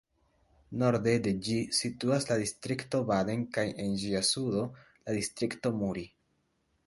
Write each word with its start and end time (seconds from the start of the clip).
Norde 0.83 1.11
de 1.27 1.33
ĝi 1.47 1.57
situas 1.79 2.25
la 2.31 2.37
distrikto 2.43 3.01
Baden 3.11 3.45
kaj 3.57 3.67
en 3.83 3.93
ĝia 4.05 4.21
sudo 4.31 4.63
la 4.71 5.17
distrikto 5.19 5.75
Muri. 5.83 6.07